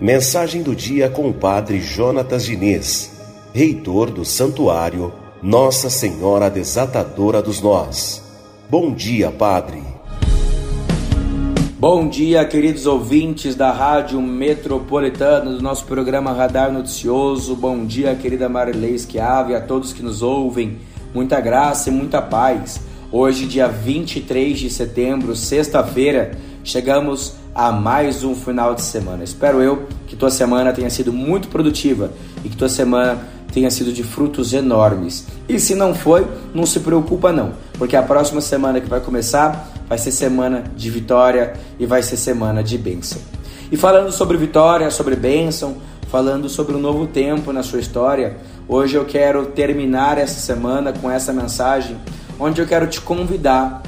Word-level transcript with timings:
Mensagem 0.00 0.62
do 0.62 0.76
dia 0.76 1.08
com 1.08 1.30
o 1.30 1.32
Padre 1.32 1.80
Jonatas 1.80 2.44
Diniz, 2.44 3.10
reitor 3.54 4.10
do 4.10 4.22
Santuário 4.22 5.12
Nossa 5.42 5.88
Senhora 5.88 6.50
Desatadora 6.50 7.40
dos 7.40 7.62
Nós. 7.62 8.22
Bom 8.68 8.94
dia, 8.94 9.30
Padre. 9.30 9.82
Bom 11.78 12.08
dia, 12.08 12.44
queridos 12.44 12.86
ouvintes 12.86 13.54
da 13.54 13.72
Rádio 13.72 14.20
Metropolitana, 14.20 15.50
do 15.50 15.62
nosso 15.62 15.84
programa 15.86 16.32
Radar 16.32 16.70
Noticioso. 16.70 17.56
Bom 17.56 17.84
dia, 17.84 18.14
querida 18.14 18.48
Marilei 18.48 18.98
Schiave, 18.98 19.54
a 19.54 19.60
todos 19.60 19.92
que 19.92 20.02
nos 20.02 20.22
ouvem. 20.22 20.78
Muita 21.14 21.40
graça 21.40 21.88
e 21.88 21.92
muita 21.92 22.20
paz. 22.20 22.78
Hoje, 23.16 23.46
dia 23.46 23.68
23 23.68 24.58
de 24.58 24.68
setembro, 24.68 25.36
sexta-feira, 25.36 26.32
chegamos 26.64 27.34
a 27.54 27.70
mais 27.70 28.24
um 28.24 28.34
final 28.34 28.74
de 28.74 28.82
semana. 28.82 29.22
Espero 29.22 29.62
eu 29.62 29.86
que 30.08 30.16
tua 30.16 30.32
semana 30.32 30.72
tenha 30.72 30.90
sido 30.90 31.12
muito 31.12 31.46
produtiva 31.46 32.10
e 32.44 32.48
que 32.48 32.56
tua 32.56 32.68
semana 32.68 33.22
tenha 33.52 33.70
sido 33.70 33.92
de 33.92 34.02
frutos 34.02 34.52
enormes. 34.52 35.28
E 35.48 35.60
se 35.60 35.76
não 35.76 35.94
foi, 35.94 36.26
não 36.52 36.66
se 36.66 36.80
preocupa 36.80 37.30
não, 37.30 37.52
porque 37.74 37.94
a 37.94 38.02
próxima 38.02 38.40
semana 38.40 38.80
que 38.80 38.90
vai 38.90 38.98
começar 38.98 39.70
vai 39.88 39.96
ser 39.96 40.10
semana 40.10 40.64
de 40.76 40.90
vitória 40.90 41.52
e 41.78 41.86
vai 41.86 42.02
ser 42.02 42.16
semana 42.16 42.64
de 42.64 42.76
bênção. 42.76 43.22
E 43.70 43.76
falando 43.76 44.10
sobre 44.10 44.36
vitória, 44.36 44.90
sobre 44.90 45.14
bênção, 45.14 45.76
falando 46.10 46.48
sobre 46.48 46.74
um 46.74 46.80
novo 46.80 47.06
tempo 47.06 47.52
na 47.52 47.62
sua 47.62 47.78
história, 47.78 48.38
hoje 48.66 48.96
eu 48.96 49.04
quero 49.04 49.46
terminar 49.46 50.18
essa 50.18 50.40
semana 50.40 50.92
com 50.92 51.08
essa 51.08 51.32
mensagem 51.32 51.96
onde 52.38 52.60
eu 52.60 52.66
quero 52.66 52.86
te 52.86 53.00
convidar 53.00 53.82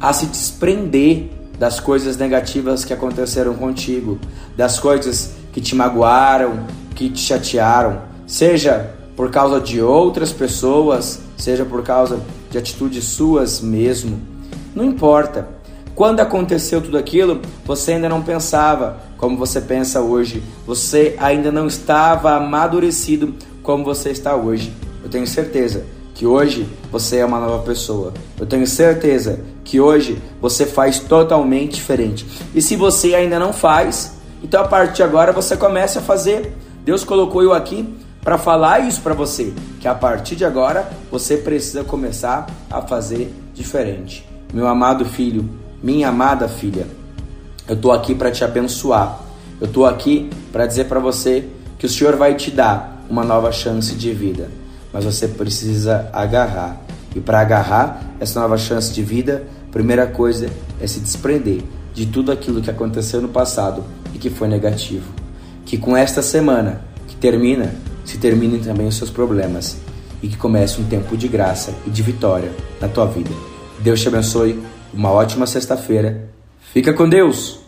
a 0.00 0.12
se 0.12 0.26
desprender 0.26 1.30
das 1.58 1.78
coisas 1.78 2.16
negativas 2.16 2.84
que 2.84 2.92
aconteceram 2.92 3.54
contigo, 3.54 4.18
das 4.56 4.80
coisas 4.80 5.34
que 5.52 5.60
te 5.60 5.74
magoaram, 5.74 6.66
que 6.94 7.08
te 7.08 7.20
chatearam, 7.20 8.02
seja 8.26 8.90
por 9.14 9.30
causa 9.30 9.60
de 9.60 9.80
outras 9.80 10.32
pessoas, 10.32 11.20
seja 11.36 11.64
por 11.64 11.82
causa 11.82 12.20
de 12.50 12.58
atitudes 12.58 13.04
suas 13.04 13.60
mesmo. 13.60 14.20
Não 14.74 14.84
importa. 14.84 15.48
Quando 15.94 16.20
aconteceu 16.20 16.80
tudo 16.80 16.96
aquilo, 16.96 17.40
você 17.64 17.92
ainda 17.92 18.08
não 18.08 18.22
pensava 18.22 18.98
como 19.18 19.36
você 19.36 19.60
pensa 19.60 20.00
hoje. 20.00 20.42
Você 20.66 21.14
ainda 21.18 21.52
não 21.52 21.66
estava 21.66 22.34
amadurecido 22.34 23.34
como 23.62 23.84
você 23.84 24.10
está 24.10 24.34
hoje. 24.34 24.72
Eu 25.04 25.10
tenho 25.10 25.26
certeza 25.26 25.84
que 26.22 26.26
hoje 26.26 26.68
você 26.92 27.16
é 27.16 27.24
uma 27.24 27.40
nova 27.40 27.64
pessoa. 27.64 28.14
Eu 28.38 28.46
tenho 28.46 28.64
certeza 28.64 29.40
que 29.64 29.80
hoje 29.80 30.22
você 30.40 30.64
faz 30.64 31.00
totalmente 31.00 31.74
diferente. 31.74 32.24
E 32.54 32.62
se 32.62 32.76
você 32.76 33.16
ainda 33.16 33.40
não 33.40 33.52
faz, 33.52 34.18
então 34.40 34.60
a 34.60 34.68
partir 34.68 34.94
de 34.94 35.02
agora 35.02 35.32
você 35.32 35.56
comece 35.56 35.98
a 35.98 36.00
fazer. 36.00 36.56
Deus 36.84 37.02
colocou 37.02 37.42
eu 37.42 37.52
aqui 37.52 37.92
para 38.22 38.38
falar 38.38 38.86
isso 38.86 39.00
para 39.00 39.14
você, 39.14 39.52
que 39.80 39.88
a 39.88 39.96
partir 39.96 40.36
de 40.36 40.44
agora 40.44 40.88
você 41.10 41.36
precisa 41.36 41.82
começar 41.82 42.46
a 42.70 42.80
fazer 42.80 43.34
diferente. 43.52 44.24
Meu 44.54 44.68
amado 44.68 45.04
filho, 45.04 45.50
minha 45.82 46.10
amada 46.10 46.46
filha, 46.46 46.86
eu 47.66 47.74
tô 47.74 47.90
aqui 47.90 48.14
para 48.14 48.30
te 48.30 48.44
abençoar. 48.44 49.18
Eu 49.60 49.66
tô 49.66 49.84
aqui 49.84 50.30
para 50.52 50.68
dizer 50.68 50.84
para 50.84 51.00
você 51.00 51.48
que 51.80 51.86
o 51.86 51.88
Senhor 51.88 52.14
vai 52.14 52.36
te 52.36 52.52
dar 52.52 53.04
uma 53.10 53.24
nova 53.24 53.50
chance 53.50 53.92
de 53.96 54.12
vida 54.12 54.61
mas 54.92 55.04
você 55.04 55.28
precisa 55.28 56.08
agarrar. 56.12 56.80
E 57.14 57.20
para 57.20 57.40
agarrar 57.40 58.02
essa 58.20 58.40
nova 58.40 58.56
chance 58.56 58.92
de 58.92 59.02
vida, 59.02 59.44
a 59.68 59.72
primeira 59.72 60.06
coisa 60.06 60.48
é 60.80 60.86
se 60.86 61.00
desprender 61.00 61.62
de 61.94 62.06
tudo 62.06 62.32
aquilo 62.32 62.60
que 62.60 62.70
aconteceu 62.70 63.20
no 63.20 63.28
passado 63.28 63.84
e 64.14 64.18
que 64.18 64.30
foi 64.30 64.48
negativo. 64.48 65.12
Que 65.64 65.76
com 65.76 65.96
esta 65.96 66.22
semana 66.22 66.82
que 67.06 67.16
termina, 67.16 67.74
se 68.04 68.18
terminem 68.18 68.60
também 68.60 68.86
os 68.86 68.96
seus 68.96 69.10
problemas 69.10 69.76
e 70.22 70.28
que 70.28 70.36
comece 70.36 70.80
um 70.80 70.84
tempo 70.84 71.16
de 71.16 71.28
graça 71.28 71.74
e 71.86 71.90
de 71.90 72.02
vitória 72.02 72.50
na 72.80 72.88
tua 72.88 73.06
vida. 73.06 73.30
Deus 73.80 74.00
te 74.00 74.08
abençoe. 74.08 74.62
Uma 74.92 75.10
ótima 75.10 75.46
sexta-feira. 75.46 76.28
Fica 76.72 76.92
com 76.92 77.08
Deus! 77.08 77.61